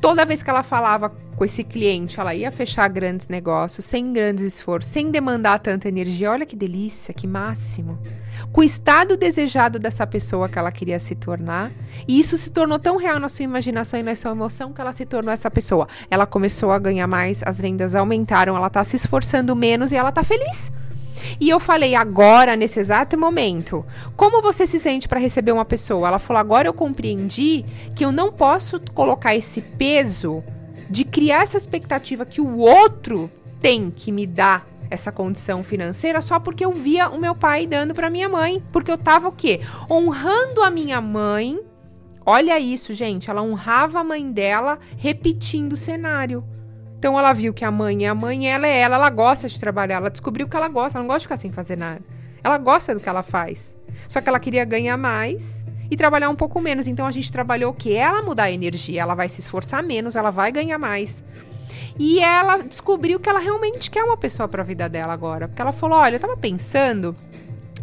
Toda 0.00 0.24
vez 0.24 0.42
que 0.42 0.50
ela 0.50 0.62
falava 0.62 1.10
com 1.34 1.44
esse 1.44 1.64
cliente, 1.64 2.20
ela 2.20 2.34
ia 2.34 2.52
fechar 2.52 2.88
grandes 2.88 3.28
negócios, 3.28 3.84
sem 3.84 4.12
grandes 4.12 4.44
esforços, 4.44 4.92
sem 4.92 5.10
demandar 5.10 5.58
tanta 5.58 5.88
energia. 5.88 6.30
Olha 6.30 6.46
que 6.46 6.54
delícia, 6.54 7.12
que 7.12 7.26
máximo. 7.26 7.98
Com 8.52 8.60
o 8.60 8.64
estado 8.64 9.16
desejado 9.16 9.78
dessa 9.78 10.06
pessoa 10.06 10.48
que 10.48 10.58
ela 10.58 10.70
queria 10.70 11.00
se 11.00 11.16
tornar. 11.16 11.72
E 12.06 12.18
isso 12.18 12.38
se 12.38 12.50
tornou 12.50 12.78
tão 12.78 12.96
real 12.96 13.18
na 13.18 13.28
sua 13.28 13.44
imaginação 13.44 13.98
e 13.98 14.02
na 14.04 14.14
sua 14.14 14.30
emoção 14.30 14.72
que 14.72 14.80
ela 14.80 14.92
se 14.92 15.04
tornou 15.04 15.32
essa 15.32 15.50
pessoa. 15.50 15.88
Ela 16.08 16.26
começou 16.26 16.70
a 16.70 16.78
ganhar 16.78 17.08
mais, 17.08 17.42
as 17.44 17.60
vendas 17.60 17.96
aumentaram, 17.96 18.56
ela 18.56 18.70
tá 18.70 18.84
se 18.84 18.94
esforçando 18.94 19.54
menos 19.56 19.90
e 19.90 19.96
ela 19.96 20.12
tá 20.12 20.22
feliz. 20.22 20.70
E 21.40 21.48
eu 21.48 21.60
falei 21.60 21.94
agora, 21.94 22.56
nesse 22.56 22.80
exato 22.80 23.18
momento, 23.18 23.84
como 24.16 24.42
você 24.42 24.66
se 24.66 24.78
sente 24.78 25.08
para 25.08 25.20
receber 25.20 25.52
uma 25.52 25.64
pessoa? 25.64 26.08
Ela 26.08 26.18
falou: 26.18 26.40
agora 26.40 26.68
eu 26.68 26.74
compreendi 26.74 27.64
que 27.94 28.04
eu 28.04 28.12
não 28.12 28.32
posso 28.32 28.80
colocar 28.94 29.34
esse 29.34 29.60
peso 29.60 30.42
de 30.88 31.04
criar 31.04 31.42
essa 31.42 31.56
expectativa 31.56 32.24
que 32.24 32.40
o 32.40 32.58
outro 32.58 33.30
tem 33.60 33.90
que 33.90 34.10
me 34.10 34.26
dar 34.26 34.66
essa 34.90 35.12
condição 35.12 35.62
financeira 35.62 36.20
só 36.20 36.40
porque 36.40 36.64
eu 36.64 36.72
via 36.72 37.08
o 37.10 37.18
meu 37.18 37.34
pai 37.34 37.66
dando 37.66 37.94
para 37.94 38.08
minha 38.08 38.28
mãe, 38.28 38.62
porque 38.72 38.90
eu 38.90 38.98
tava 38.98 39.28
o 39.28 39.32
quê? 39.32 39.60
Honrando 39.90 40.62
a 40.62 40.70
minha 40.70 41.00
mãe. 41.00 41.60
Olha 42.24 42.58
isso, 42.58 42.92
gente, 42.92 43.30
ela 43.30 43.42
honrava 43.42 44.00
a 44.00 44.04
mãe 44.04 44.30
dela 44.30 44.78
repetindo 44.96 45.72
o 45.72 45.76
cenário. 45.76 46.44
Então 46.98 47.16
ela 47.16 47.32
viu 47.32 47.54
que 47.54 47.64
a 47.64 47.70
mãe 47.70 48.06
é 48.06 48.08
a 48.08 48.14
mãe, 48.14 48.52
ela 48.52 48.66
é 48.66 48.80
ela, 48.80 48.96
ela 48.96 49.10
gosta 49.10 49.48
de 49.48 49.58
trabalhar, 49.58 49.96
ela 49.96 50.10
descobriu 50.10 50.48
que 50.48 50.56
ela 50.56 50.68
gosta, 50.68 50.98
ela 50.98 51.04
não 51.04 51.08
gosta 51.08 51.20
de 51.20 51.24
ficar 51.26 51.36
sem 51.36 51.52
fazer 51.52 51.76
nada. 51.76 52.00
Ela 52.42 52.58
gosta 52.58 52.92
do 52.92 53.00
que 53.00 53.08
ela 53.08 53.22
faz. 53.22 53.74
Só 54.08 54.20
que 54.20 54.28
ela 54.28 54.40
queria 54.40 54.64
ganhar 54.64 54.96
mais 54.96 55.64
e 55.90 55.96
trabalhar 55.96 56.28
um 56.28 56.34
pouco 56.34 56.60
menos. 56.60 56.88
Então 56.88 57.06
a 57.06 57.12
gente 57.12 57.30
trabalhou 57.30 57.72
que? 57.72 57.94
Ela 57.94 58.22
mudar 58.22 58.44
a 58.44 58.50
energia, 58.50 59.00
ela 59.00 59.14
vai 59.14 59.28
se 59.28 59.40
esforçar 59.40 59.82
menos, 59.82 60.16
ela 60.16 60.30
vai 60.30 60.50
ganhar 60.50 60.78
mais. 60.78 61.22
E 61.98 62.18
ela 62.18 62.58
descobriu 62.58 63.20
que 63.20 63.28
ela 63.28 63.38
realmente 63.38 63.90
quer 63.90 64.02
uma 64.02 64.16
pessoa 64.16 64.48
para 64.48 64.62
a 64.62 64.64
vida 64.64 64.88
dela 64.88 65.12
agora, 65.12 65.46
porque 65.46 65.62
ela 65.62 65.72
falou: 65.72 65.98
"Olha, 65.98 66.16
eu 66.16 66.20
tava 66.20 66.36
pensando, 66.36 67.16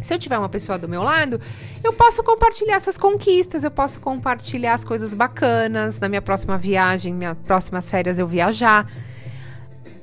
se 0.06 0.14
eu 0.14 0.18
tiver 0.18 0.38
uma 0.38 0.48
pessoa 0.48 0.78
do 0.78 0.88
meu 0.88 1.02
lado, 1.02 1.40
eu 1.82 1.92
posso 1.92 2.22
compartilhar 2.22 2.76
essas 2.76 2.96
conquistas, 2.96 3.64
eu 3.64 3.70
posso 3.70 4.00
compartilhar 4.00 4.74
as 4.74 4.84
coisas 4.84 5.12
bacanas 5.12 5.98
na 5.98 6.08
minha 6.08 6.22
próxima 6.22 6.56
viagem, 6.56 7.12
minhas 7.12 7.36
próximas 7.38 7.90
férias 7.90 8.18
eu 8.18 8.26
viajar. 8.26 8.90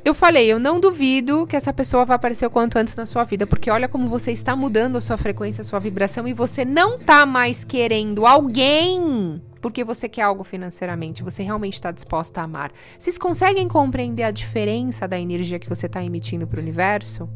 Eu 0.03 0.13
falei, 0.13 0.47
eu 0.51 0.59
não 0.59 0.81
duvido 0.81 1.47
que 1.47 1.55
essa 1.55 1.71
pessoa 1.71 2.03
vai 2.03 2.17
aparecer 2.17 2.45
o 2.45 2.49
quanto 2.49 2.77
antes 2.77 2.93
na 2.97 3.05
sua 3.05 3.23
vida, 3.23 3.47
porque 3.47 3.71
olha 3.71 3.87
como 3.87 4.09
você 4.09 4.33
está 4.33 4.53
mudando 4.53 4.97
a 4.97 5.01
sua 5.01 5.15
frequência, 5.15 5.61
a 5.61 5.65
sua 5.65 5.79
vibração 5.79 6.27
e 6.27 6.33
você 6.33 6.65
não 6.65 6.97
está 6.97 7.25
mais 7.25 7.63
querendo 7.63 8.25
alguém 8.25 9.41
porque 9.61 9.81
você 9.81 10.09
quer 10.09 10.23
algo 10.23 10.43
financeiramente, 10.43 11.23
você 11.23 11.41
realmente 11.41 11.75
está 11.75 11.89
disposta 11.89 12.41
a 12.41 12.43
amar. 12.43 12.73
Vocês 12.99 13.17
conseguem 13.17 13.65
compreender 13.69 14.23
a 14.23 14.31
diferença 14.31 15.07
da 15.07 15.17
energia 15.17 15.57
que 15.57 15.69
você 15.69 15.85
está 15.85 16.03
emitindo 16.03 16.45
para 16.45 16.59
o 16.59 16.61
universo? 16.61 17.29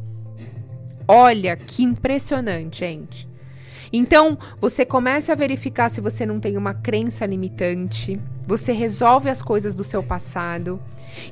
Olha 1.08 1.56
que 1.56 1.84
impressionante, 1.84 2.80
gente. 2.80 3.28
Então, 3.92 4.38
você 4.60 4.86
começa 4.86 5.32
a 5.32 5.36
verificar 5.36 5.90
se 5.90 6.02
você 6.02 6.26
não 6.26 6.40
tem 6.40 6.58
uma 6.58 6.74
crença 6.74 7.26
limitante, 7.26 8.20
você 8.46 8.74
resolve 8.74 9.30
as 9.30 9.42
coisas 9.42 9.74
do 9.74 9.84
seu 9.84 10.04
passado 10.04 10.80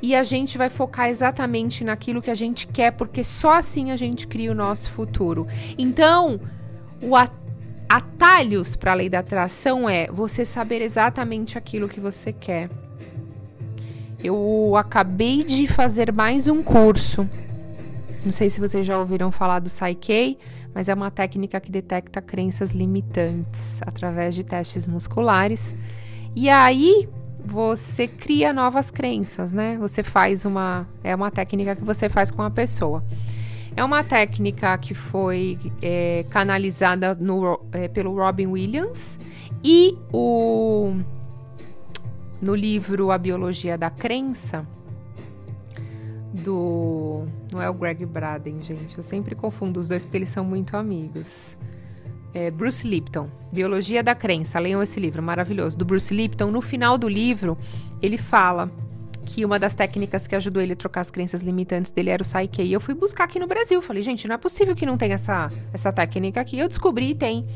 e 0.02 0.16
a 0.16 0.24
gente 0.24 0.58
vai 0.58 0.70
focar 0.70 1.10
exatamente 1.10 1.84
naquilo 1.84 2.22
que 2.22 2.32
a 2.32 2.36
gente 2.36 2.68
quer, 2.68 2.92
porque 2.92 3.24
só 3.24 3.58
assim 3.58 3.92
a 3.92 3.98
gente 3.98 4.26
cria 4.26 4.52
o 4.52 4.56
nosso 4.56 4.90
futuro. 4.90 5.48
Então, 5.78 6.40
o 7.02 7.16
atalhos 7.90 8.76
para 8.76 8.94
a 8.94 8.96
lei 8.96 9.10
da 9.10 9.20
atração 9.20 9.90
é 9.90 10.08
você 10.08 10.46
saber 10.46 10.82
exatamente 10.82 11.58
aquilo 11.58 11.90
que 11.90 12.00
você 12.00 12.32
quer. 12.32 12.70
Eu 14.24 14.76
acabei 14.76 15.44
de 15.44 15.68
fazer 15.68 16.12
mais 16.12 16.48
um 16.48 16.64
curso 16.64 17.30
não 18.26 18.34
sei 18.34 18.50
se 18.50 18.60
vocês 18.60 18.86
já 18.86 18.98
ouviram 18.98 19.32
falar 19.32 19.60
do 19.60 19.70
Psyche, 19.70 20.38
mas 20.74 20.90
é 20.90 20.94
uma 20.94 21.12
técnica 21.12 21.60
que 21.62 21.72
detecta 21.72 22.22
crenças 22.22 22.72
limitantes 22.72 23.80
através 23.86 24.34
de 24.34 24.44
testes 24.44 24.88
musculares. 24.88 25.76
E 26.36 26.50
aí 26.50 27.08
você 27.46 28.08
cria 28.08 28.52
novas 28.52 28.90
crenças, 28.90 29.52
né? 29.52 29.78
Você 29.80 30.02
faz 30.02 30.44
uma. 30.44 30.88
É 31.04 31.16
uma 31.16 31.30
técnica 31.30 31.76
que 31.76 31.84
você 31.84 32.10
faz 32.10 32.32
com 32.32 32.42
a 32.42 32.50
pessoa. 32.50 33.04
É 33.76 33.84
uma 33.84 34.04
técnica 34.04 34.78
que 34.78 34.94
foi 34.94 35.60
é, 35.82 36.26
canalizada 36.30 37.14
no, 37.14 37.60
é, 37.72 37.88
pelo 37.88 38.16
Robin 38.16 38.48
Williams 38.48 39.20
e 39.64 39.98
o, 40.14 40.96
no 42.42 42.56
livro 42.56 43.12
A 43.12 43.18
Biologia 43.18 43.78
da 43.78 43.90
Crença 43.90 44.66
do. 46.36 47.26
Não 47.52 47.62
é 47.62 47.70
o 47.70 47.74
Greg 47.74 48.06
Braden, 48.06 48.62
gente. 48.62 48.98
Eu 48.98 49.04
sempre 49.04 49.36
confundo 49.36 49.80
os 49.80 49.90
dois 49.90 50.04
porque 50.04 50.18
eles 50.18 50.30
são 50.30 50.44
muito 50.44 50.76
amigos. 50.76 51.56
É 52.34 52.52
Bruce 52.52 52.86
Lipton, 52.86 53.30
Biologia 53.52 54.04
da 54.04 54.14
Crença. 54.14 54.60
Leiam 54.60 54.84
esse 54.84 55.00
livro, 55.00 55.24
maravilhoso. 55.24 55.78
Do 55.78 55.86
Bruce 55.86 56.14
Lipton. 56.14 56.52
No 56.52 56.62
final 56.62 56.98
do 56.98 57.08
livro, 57.08 57.58
ele 58.02 58.18
fala 58.18 58.70
que 59.26 59.44
uma 59.44 59.58
das 59.58 59.74
técnicas 59.74 60.28
que 60.28 60.36
ajudou 60.36 60.62
ele 60.62 60.74
a 60.74 60.76
trocar 60.76 61.02
as 61.02 61.10
crenças 61.10 61.42
limitantes 61.42 61.92
dele 61.92 62.10
era 62.10 62.22
o 62.22 62.26
Psyche. 62.26 62.62
E 62.62 62.74
eu 62.74 62.80
fui 62.80 62.94
buscar 62.94 63.24
aqui 63.24 63.40
no 63.40 63.48
Brasil. 63.48 63.82
Falei, 63.82 64.04
gente, 64.04 64.28
não 64.28 64.36
é 64.36 64.38
possível 64.38 64.76
que 64.76 64.86
não 64.86 64.98
tenha 64.98 65.16
essa, 65.16 65.50
essa 65.74 65.92
técnica 65.92 66.42
aqui. 66.42 66.60
Eu 66.60 66.68
descobri 66.68 67.16
tem. 67.16 67.48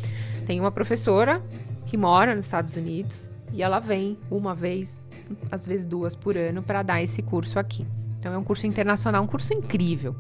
Tem 0.48 0.60
uma 0.60 0.72
professora 0.72 1.44
que 1.86 1.98
mora 1.98 2.34
nos 2.34 2.46
Estados 2.46 2.76
Unidos 2.76 3.30
e 3.54 3.62
ela 3.62 3.80
vem 3.80 4.18
uma 4.30 4.56
vez, 4.56 5.10
às 5.52 5.68
vezes 5.68 5.86
duas 5.86 6.16
por 6.16 6.38
ano, 6.38 6.64
para 6.64 6.82
dar 6.82 7.02
esse 7.04 7.22
curso 7.22 7.60
aqui. 7.60 7.86
Então 8.20 8.34
é 8.34 8.38
um 8.38 8.44
curso 8.44 8.68
internacional, 8.68 9.24
um 9.24 9.28
curso 9.28 9.54
incrível. 9.54 10.16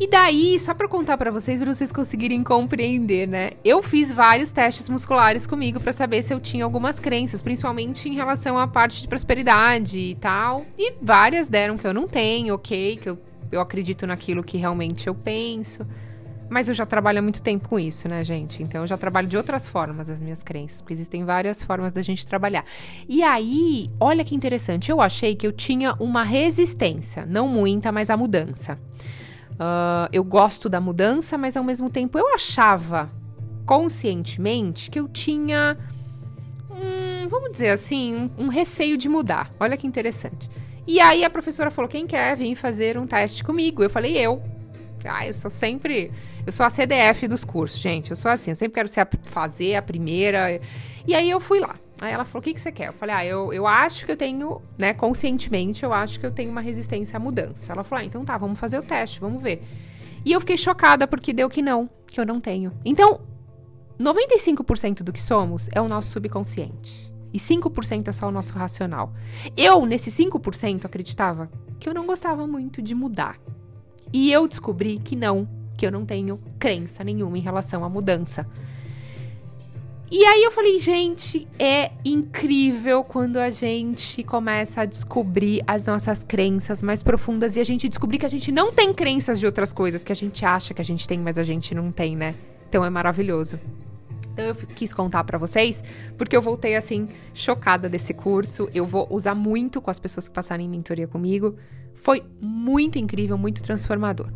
E 0.00 0.06
daí, 0.06 0.58
só 0.58 0.72
para 0.72 0.88
contar 0.88 1.18
para 1.18 1.30
vocês, 1.30 1.60
para 1.60 1.74
vocês 1.74 1.92
conseguirem 1.92 2.42
compreender, 2.42 3.28
né? 3.28 3.50
Eu 3.62 3.82
fiz 3.82 4.10
vários 4.10 4.50
testes 4.50 4.88
musculares 4.88 5.46
comigo 5.46 5.78
para 5.78 5.92
saber 5.92 6.22
se 6.22 6.32
eu 6.32 6.40
tinha 6.40 6.64
algumas 6.64 6.98
crenças, 6.98 7.42
principalmente 7.42 8.08
em 8.08 8.14
relação 8.14 8.58
à 8.58 8.66
parte 8.66 9.02
de 9.02 9.08
prosperidade 9.08 9.98
e 9.98 10.14
tal. 10.14 10.64
E 10.78 10.94
várias 11.02 11.48
deram 11.48 11.76
que 11.76 11.86
eu 11.86 11.92
não 11.92 12.08
tenho, 12.08 12.54
ok, 12.54 12.96
que 12.96 13.10
eu, 13.10 13.18
eu 13.52 13.60
acredito 13.60 14.06
naquilo 14.06 14.42
que 14.42 14.56
realmente 14.56 15.06
eu 15.06 15.14
penso. 15.14 15.86
Mas 16.50 16.68
eu 16.68 16.74
já 16.74 16.84
trabalho 16.84 17.20
há 17.20 17.22
muito 17.22 17.40
tempo 17.40 17.68
com 17.68 17.78
isso, 17.78 18.08
né, 18.08 18.24
gente? 18.24 18.60
Então 18.60 18.80
eu 18.80 18.86
já 18.86 18.98
trabalho 18.98 19.28
de 19.28 19.36
outras 19.36 19.68
formas 19.68 20.10
as 20.10 20.20
minhas 20.20 20.42
crenças, 20.42 20.82
porque 20.82 20.92
existem 20.92 21.24
várias 21.24 21.62
formas 21.62 21.92
da 21.92 22.02
gente 22.02 22.26
trabalhar. 22.26 22.64
E 23.08 23.22
aí, 23.22 23.88
olha 24.00 24.24
que 24.24 24.34
interessante, 24.34 24.90
eu 24.90 25.00
achei 25.00 25.36
que 25.36 25.46
eu 25.46 25.52
tinha 25.52 25.94
uma 26.00 26.24
resistência, 26.24 27.24
não 27.24 27.46
muita, 27.46 27.92
mas 27.92 28.10
a 28.10 28.16
mudança. 28.16 28.76
Uh, 29.52 30.10
eu 30.12 30.24
gosto 30.24 30.68
da 30.68 30.80
mudança, 30.80 31.38
mas 31.38 31.56
ao 31.56 31.62
mesmo 31.62 31.88
tempo 31.88 32.18
eu 32.18 32.34
achava 32.34 33.10
conscientemente 33.64 34.90
que 34.90 34.98
eu 34.98 35.06
tinha, 35.06 35.78
um, 36.68 37.28
vamos 37.28 37.52
dizer 37.52 37.68
assim, 37.68 38.16
um, 38.36 38.46
um 38.46 38.48
receio 38.48 38.96
de 38.96 39.08
mudar. 39.08 39.52
Olha 39.60 39.76
que 39.76 39.86
interessante. 39.86 40.50
E 40.84 40.98
aí 40.98 41.24
a 41.24 41.30
professora 41.30 41.70
falou: 41.70 41.88
quem 41.88 42.08
quer 42.08 42.36
vir 42.36 42.56
fazer 42.56 42.98
um 42.98 43.06
teste 43.06 43.44
comigo? 43.44 43.84
Eu 43.84 43.90
falei: 43.90 44.16
eu. 44.16 44.42
Ah, 45.08 45.26
eu 45.26 45.34
sou 45.34 45.50
sempre. 45.50 46.10
Eu 46.44 46.52
sou 46.52 46.64
a 46.64 46.70
CDF 46.70 47.26
dos 47.28 47.44
cursos, 47.44 47.80
gente. 47.80 48.10
Eu 48.10 48.16
sou 48.16 48.30
assim, 48.30 48.50
eu 48.50 48.56
sempre 48.56 48.74
quero 48.74 48.88
ser 48.88 49.00
a, 49.00 49.08
fazer 49.28 49.76
a 49.76 49.82
primeira. 49.82 50.60
E 51.06 51.14
aí 51.14 51.30
eu 51.30 51.40
fui 51.40 51.60
lá. 51.60 51.76
Aí 52.00 52.12
ela 52.12 52.24
falou: 52.24 52.40
o 52.40 52.42
que, 52.42 52.54
que 52.54 52.60
você 52.60 52.72
quer? 52.72 52.88
Eu 52.88 52.92
falei: 52.92 53.14
ah, 53.14 53.24
eu, 53.24 53.52
eu 53.52 53.66
acho 53.66 54.06
que 54.06 54.12
eu 54.12 54.16
tenho, 54.16 54.62
né, 54.78 54.94
conscientemente, 54.94 55.84
eu 55.84 55.92
acho 55.92 56.18
que 56.18 56.26
eu 56.26 56.30
tenho 56.30 56.50
uma 56.50 56.60
resistência 56.60 57.16
à 57.16 57.20
mudança. 57.20 57.72
Ela 57.72 57.84
falou: 57.84 58.02
ah, 58.02 58.06
então 58.06 58.24
tá, 58.24 58.36
vamos 58.38 58.58
fazer 58.58 58.78
o 58.78 58.82
teste, 58.82 59.20
vamos 59.20 59.42
ver. 59.42 59.62
E 60.24 60.32
eu 60.32 60.40
fiquei 60.40 60.56
chocada 60.56 61.06
porque 61.06 61.32
deu 61.32 61.48
que 61.48 61.62
não, 61.62 61.88
que 62.06 62.20
eu 62.20 62.26
não 62.26 62.40
tenho. 62.40 62.72
Então, 62.84 63.20
95% 63.98 65.02
do 65.02 65.12
que 65.12 65.22
somos 65.22 65.68
é 65.72 65.80
o 65.80 65.88
nosso 65.88 66.10
subconsciente. 66.10 67.10
E 67.32 67.38
5% 67.38 68.08
é 68.08 68.12
só 68.12 68.28
o 68.28 68.30
nosso 68.30 68.54
racional. 68.54 69.12
Eu, 69.56 69.86
nesse 69.86 70.10
5%, 70.10 70.84
acreditava 70.84 71.50
que 71.78 71.88
eu 71.88 71.94
não 71.94 72.06
gostava 72.06 72.46
muito 72.46 72.82
de 72.82 72.94
mudar. 72.94 73.38
E 74.12 74.32
eu 74.32 74.46
descobri 74.48 74.98
que 74.98 75.14
não, 75.14 75.48
que 75.76 75.86
eu 75.86 75.92
não 75.92 76.04
tenho 76.04 76.40
crença 76.58 77.04
nenhuma 77.04 77.38
em 77.38 77.40
relação 77.40 77.84
à 77.84 77.88
mudança. 77.88 78.46
E 80.12 80.24
aí 80.24 80.42
eu 80.42 80.50
falei, 80.50 80.76
gente, 80.80 81.46
é 81.56 81.92
incrível 82.04 83.04
quando 83.04 83.36
a 83.36 83.48
gente 83.48 84.24
começa 84.24 84.80
a 84.80 84.84
descobrir 84.84 85.62
as 85.64 85.84
nossas 85.84 86.24
crenças 86.24 86.82
mais 86.82 87.00
profundas 87.00 87.54
e 87.54 87.60
a 87.60 87.64
gente 87.64 87.88
descobrir 87.88 88.18
que 88.18 88.26
a 88.26 88.28
gente 88.28 88.50
não 88.50 88.72
tem 88.72 88.92
crenças 88.92 89.38
de 89.38 89.46
outras 89.46 89.72
coisas 89.72 90.02
que 90.02 90.10
a 90.10 90.16
gente 90.16 90.44
acha 90.44 90.74
que 90.74 90.80
a 90.80 90.84
gente 90.84 91.06
tem, 91.06 91.20
mas 91.20 91.38
a 91.38 91.44
gente 91.44 91.76
não 91.76 91.92
tem, 91.92 92.16
né? 92.16 92.34
Então 92.68 92.84
é 92.84 92.90
maravilhoso. 92.90 93.60
Então 94.32 94.44
eu 94.44 94.54
quis 94.54 94.94
contar 94.94 95.24
para 95.24 95.38
vocês, 95.38 95.82
porque 96.16 96.36
eu 96.36 96.42
voltei 96.42 96.76
assim 96.76 97.08
chocada 97.34 97.88
desse 97.88 98.14
curso. 98.14 98.68
Eu 98.72 98.86
vou 98.86 99.06
usar 99.10 99.34
muito 99.34 99.80
com 99.80 99.90
as 99.90 99.98
pessoas 99.98 100.28
que 100.28 100.34
passarem 100.34 100.66
em 100.66 100.68
mentoria 100.70 101.06
comigo. 101.06 101.56
Foi 101.94 102.22
muito 102.40 102.98
incrível, 102.98 103.36
muito 103.36 103.62
transformador. 103.62 104.28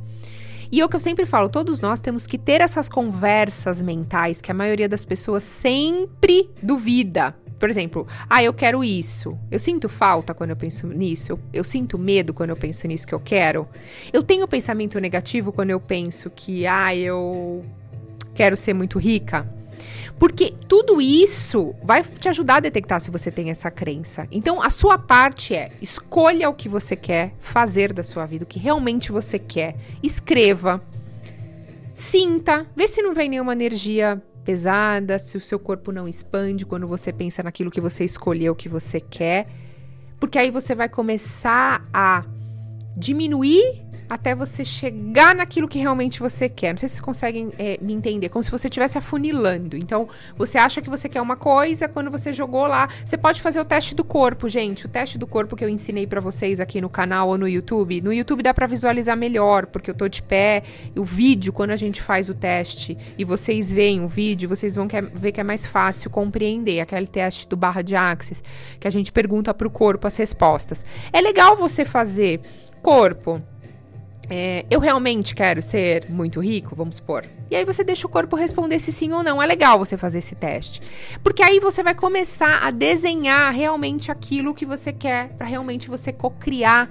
E 0.71 0.81
é 0.81 0.85
o 0.85 0.89
que 0.89 0.97
eu 0.97 1.01
sempre 1.01 1.25
falo, 1.25 1.49
todos 1.49 1.81
nós 1.81 2.01
temos 2.01 2.27
que 2.27 2.37
ter 2.37 2.61
essas 2.61 2.89
conversas 2.89 3.81
mentais 3.81 4.41
que 4.41 4.51
a 4.51 4.55
maioria 4.55 4.89
das 4.89 5.05
pessoas 5.05 5.43
sempre 5.45 6.51
duvida. 6.63 7.35
Por 7.59 7.71
exemplo, 7.71 8.07
ah, 8.29 8.43
eu 8.43 8.53
quero 8.53 8.83
isso. 8.83 9.39
Eu 9.51 9.59
sinto 9.59 9.89
falta 9.89 10.35
quando 10.35 10.51
eu 10.51 10.57
penso 10.57 10.87
nisso. 10.89 11.33
Eu, 11.33 11.41
eu, 11.53 11.65
sinto 11.65 11.99
medo 11.99 12.35
quando 12.35 12.51
eu 12.51 12.57
penso 12.57 12.87
nisso 12.87 13.07
que 13.07 13.15
eu 13.15 13.21
quero. 13.21 13.69
Eu 14.13 14.23
tenho 14.23 14.47
pensamento 14.49 14.99
negativo 14.99 15.53
quando 15.53 15.71
eu 15.71 15.81
penso 15.81 16.29
que, 16.29 16.67
ah, 16.67 16.95
eu 16.95 17.65
quero 18.35 18.57
ser 18.57 18.75
muito 18.75 18.99
rica. 18.99 19.49
Porque 20.19 20.53
tudo 20.69 21.01
isso 21.01 21.75
vai 21.83 22.03
te 22.03 22.29
ajudar 22.29 22.57
a 22.57 22.61
detectar 22.61 23.01
se 23.01 23.11
você 23.11 23.31
tem 23.31 23.51
essa 23.51 23.71
crença. 23.71 24.29
Então, 24.31 24.63
a 24.63 24.71
sua 24.71 24.97
parte 24.97 25.55
é 25.55 25.71
escolha 25.83 26.49
o 26.49 26.55
que 26.55 26.69
você 26.69 26.95
quer 26.95 27.35
fazer 27.41 27.93
da 27.93 28.03
sua 28.03 28.25
vida, 28.25 28.45
o 28.45 28.47
que 28.47 28.59
realmente 28.59 29.11
você 29.11 29.39
quer. 29.39 29.77
Escreva. 30.03 30.81
Sinta, 31.95 32.67
vê 32.75 32.89
se 32.89 33.03
não 33.03 33.15
vem 33.15 33.29
nenhuma 33.29 33.53
energia 33.53 34.23
pesada, 34.45 35.19
se 35.19 35.37
o 35.37 35.41
seu 35.41 35.59
corpo 35.59 35.91
não 35.91 36.07
expande 36.07 36.67
quando 36.67 36.87
você 36.87 37.13
pensa 37.13 37.43
naquilo 37.43 37.71
que 37.71 37.81
você 37.81 38.05
escolheu, 38.05 38.55
que 38.55 38.69
você 38.69 39.01
quer. 39.01 39.47
Porque 40.21 40.39
aí 40.39 40.51
você 40.51 40.75
vai 40.75 40.89
começar 40.89 41.87
a 41.93 42.25
diminuir 42.97 43.83
até 44.09 44.35
você 44.35 44.65
chegar 44.65 45.35
naquilo 45.35 45.69
que 45.69 45.79
realmente 45.79 46.21
você 46.21 46.49
quer. 46.49 46.73
Não 46.73 46.79
sei 46.79 46.89
se 46.89 46.95
vocês 46.95 47.01
conseguem 47.01 47.51
é, 47.59 47.79
me 47.81 47.93
entender, 47.93 48.29
como 48.29 48.43
se 48.43 48.51
você 48.51 48.69
estivesse 48.69 48.99
afunilando. 48.99 49.77
Então, 49.77 50.09
você 50.37 50.59
acha 50.59 50.81
que 50.83 50.91
você 50.91 51.09
quer 51.09 51.21
uma 51.21 51.37
coisa, 51.37 51.89
quando 51.89 52.11
você 52.11 52.33
jogou 52.33 52.67
lá, 52.67 52.89
você 53.05 53.17
pode 53.17 53.41
fazer 53.41 53.61
o 53.61 53.65
teste 53.65 53.95
do 53.95 54.05
corpo, 54.05 54.49
gente. 54.49 54.87
O 54.87 54.89
teste 54.89 55.19
do 55.19 55.27
corpo 55.27 55.57
que 55.57 55.65
eu 55.65 55.69
ensinei 55.69 56.07
para 56.07 56.21
vocês 56.21 56.61
aqui 56.61 56.81
no 56.81 56.89
canal 56.89 57.29
ou 57.29 57.39
no 57.39 57.49
YouTube. 57.49 58.01
No 58.01 58.13
YouTube 58.13 58.43
dá 58.43 58.53
para 58.53 58.67
visualizar 58.67 59.17
melhor, 59.17 59.67
porque 59.67 59.91
eu 59.91 59.95
tô 59.95 60.09
de 60.09 60.23
pé. 60.23 60.63
O 60.97 61.05
vídeo, 61.05 61.53
quando 61.53 61.71
a 61.71 61.77
gente 61.77 62.01
faz 62.03 62.29
o 62.29 62.35
teste 62.35 62.97
e 63.19 63.25
vocês 63.25 63.73
veem 63.73 64.03
o 64.03 64.09
vídeo, 64.09 64.49
vocês 64.49 64.75
vão 64.75 64.87
ver 65.15 65.33
que 65.33 65.41
é 65.41 65.45
mais 65.45 65.67
fácil 65.67 66.11
compreender 66.11 66.81
aquele 66.81 67.07
teste 67.07 67.49
do 67.49 67.57
barra 67.57 67.83
de 67.83 67.97
axis, 67.97 68.43
que 68.79 68.87
a 68.87 68.91
gente 68.91 69.13
pergunta 69.13 69.53
pro 69.55 69.71
corpo 69.71 70.07
as 70.07 70.17
respostas. 70.17 70.85
É 71.13 71.21
legal 71.21 71.57
você 71.57 71.85
fazer 71.85 72.41
corpo 72.83 73.43
é, 74.29 74.65
eu 74.71 74.81
realmente 74.81 75.35
quero 75.35 75.61
ser 75.61 76.07
muito 76.09 76.41
rico, 76.41 76.75
vamos 76.75 76.97
supor. 76.97 77.25
E 77.51 77.57
aí 77.57 77.65
você 77.65 77.85
deixa 77.85 78.07
o 78.07 78.11
corpo 78.11 78.37
responder 78.37 78.79
se 78.79 78.91
sim 78.91 79.13
ou 79.13 79.23
não. 79.23 79.43
É 79.43 79.47
legal 79.47 79.79
você 79.79 79.97
fazer 79.97 80.19
esse 80.19 80.35
teste. 80.35 80.81
Porque 81.23 81.43
aí 81.43 81.61
você 81.61 81.83
vai 81.83 81.95
começar 81.95 82.65
a 82.65 82.71
desenhar 82.71 83.53
realmente 83.53 84.11
aquilo 84.11 84.55
que 84.55 84.65
você 84.65 84.93
quer, 84.93 85.29
para 85.31 85.47
realmente 85.47 85.89
você 85.89 86.13
cocriar. 86.13 86.91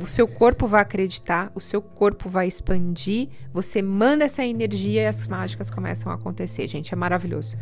O 0.00 0.06
seu 0.06 0.26
corpo 0.26 0.66
vai 0.66 0.80
acreditar, 0.80 1.52
o 1.54 1.60
seu 1.60 1.82
corpo 1.82 2.28
vai 2.28 2.48
expandir, 2.48 3.28
você 3.52 3.82
manda 3.82 4.24
essa 4.24 4.42
energia 4.42 5.02
e 5.02 5.06
as 5.06 5.26
mágicas 5.26 5.70
começam 5.70 6.10
a 6.10 6.14
acontecer, 6.14 6.66
gente. 6.66 6.94
É 6.94 6.96
maravilhoso. 6.96 7.56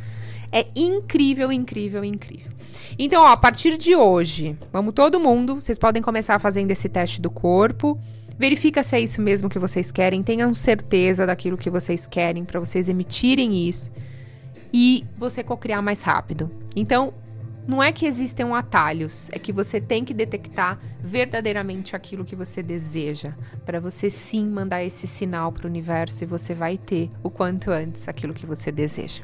É 0.53 0.67
incrível, 0.77 1.51
incrível, 1.51 2.05
incrível. 2.05 2.53
Então, 2.99 3.23
ó, 3.23 3.29
a 3.29 3.37
partir 3.37 3.77
de 3.77 3.97
hoje, 3.97 4.57
vamos 4.73 4.93
todo 4.95 5.19
mundo, 5.19 5.57
vocês 5.57 5.79
podem 5.79 6.03
começar 6.03 6.39
fazendo 6.39 6.71
esse 6.71 6.89
teste 6.89 7.21
do 7.21 7.31
corpo. 7.31 7.99
Verifica 8.41 8.83
se 8.83 8.97
é 8.97 9.01
isso 9.03 9.21
mesmo 9.21 9.51
que 9.51 9.59
vocês 9.59 9.93
querem, 9.93 10.23
tenham 10.23 10.55
certeza 10.55 11.27
daquilo 11.27 11.59
que 11.59 11.69
vocês 11.69 12.07
querem 12.07 12.43
para 12.43 12.59
vocês 12.59 12.89
emitirem 12.89 13.69
isso 13.69 13.93
e 14.73 15.05
você 15.15 15.45
cocriar 15.45 15.83
mais 15.83 16.01
rápido. 16.01 16.51
Então, 16.75 17.13
não 17.67 17.83
é 17.83 17.93
que 17.93 18.07
existem 18.07 18.51
atalhos, 18.55 19.31
é 19.33 19.39
que 19.39 19.53
você 19.53 19.81
tem 19.81 20.05
que 20.05 20.13
detectar 20.13 20.79
verdadeiramente 21.03 21.97
aquilo 21.97 22.25
que 22.25 22.37
você 22.37 22.63
deseja, 22.63 23.33
para 23.65 23.81
você 23.81 24.11
sim 24.11 24.45
mandar 24.45 24.85
esse 24.85 25.07
sinal 25.07 25.51
para 25.51 25.67
o 25.67 25.71
universo 25.71 26.25
e 26.25 26.27
você 26.27 26.53
vai 26.53 26.77
ter 26.77 27.11
o 27.23 27.31
quanto 27.31 27.71
antes 27.71 28.09
aquilo 28.09 28.35
que 28.35 28.45
você 28.45 28.71
deseja. 28.71 29.23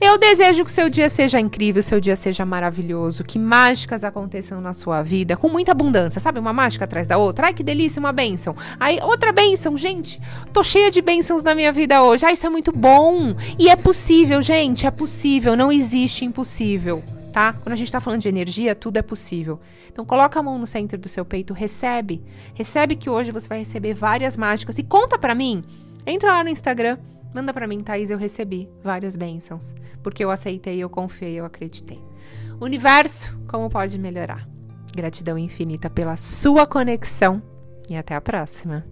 Eu 0.00 0.18
desejo 0.18 0.64
que 0.64 0.72
seu 0.72 0.88
dia 0.88 1.08
seja 1.08 1.38
incrível, 1.38 1.82
seu 1.82 2.00
dia 2.00 2.16
seja 2.16 2.44
maravilhoso, 2.44 3.24
que 3.24 3.38
mágicas 3.38 4.04
aconteçam 4.04 4.60
na 4.60 4.72
sua 4.72 5.02
vida 5.02 5.36
com 5.36 5.48
muita 5.48 5.72
abundância, 5.72 6.20
sabe? 6.20 6.38
Uma 6.38 6.52
mágica 6.52 6.84
atrás 6.84 7.06
da 7.06 7.18
outra. 7.18 7.46
Ai, 7.46 7.54
que 7.54 7.62
delícia, 7.62 8.00
uma 8.00 8.12
bênção. 8.12 8.56
Aí, 8.80 8.98
outra 9.02 9.32
bênção, 9.32 9.76
gente. 9.76 10.20
Tô 10.52 10.64
cheia 10.64 10.90
de 10.90 11.00
bênçãos 11.00 11.42
na 11.42 11.54
minha 11.54 11.72
vida 11.72 12.02
hoje. 12.02 12.24
Ai, 12.24 12.32
isso 12.32 12.46
é 12.46 12.50
muito 12.50 12.72
bom. 12.72 13.34
E 13.58 13.68
é 13.68 13.76
possível, 13.76 14.42
gente, 14.42 14.86
é 14.86 14.90
possível, 14.90 15.56
não 15.56 15.70
existe 15.70 16.24
impossível 16.24 17.02
tá? 17.32 17.54
Quando 17.54 17.72
a 17.72 17.76
gente 17.76 17.88
está 17.88 18.00
falando 18.00 18.20
de 18.20 18.28
energia, 18.28 18.74
tudo 18.74 18.98
é 18.98 19.02
possível. 19.02 19.58
Então 19.90 20.04
coloca 20.04 20.38
a 20.38 20.42
mão 20.42 20.58
no 20.58 20.66
centro 20.66 20.98
do 20.98 21.08
seu 21.08 21.24
peito, 21.24 21.54
recebe. 21.54 22.22
Recebe 22.54 22.94
que 22.94 23.10
hoje 23.10 23.32
você 23.32 23.48
vai 23.48 23.58
receber 23.58 23.94
várias 23.94 24.36
mágicas 24.36 24.78
e 24.78 24.82
conta 24.82 25.18
para 25.18 25.34
mim. 25.34 25.64
Entra 26.06 26.32
lá 26.32 26.44
no 26.44 26.50
Instagram, 26.50 26.98
manda 27.34 27.52
para 27.52 27.66
mim, 27.66 27.82
Thaís, 27.82 28.10
eu 28.10 28.18
recebi 28.18 28.68
várias 28.82 29.16
bênçãos, 29.16 29.74
porque 30.02 30.24
eu 30.24 30.30
aceitei, 30.30 30.78
eu 30.78 30.90
confiei, 30.90 31.34
eu 31.34 31.44
acreditei. 31.44 32.00
Universo, 32.60 33.36
como 33.48 33.70
pode 33.70 33.98
melhorar? 33.98 34.46
Gratidão 34.94 35.38
infinita 35.38 35.88
pela 35.88 36.16
sua 36.16 36.66
conexão 36.66 37.42
e 37.88 37.96
até 37.96 38.14
a 38.14 38.20
próxima. 38.20 38.84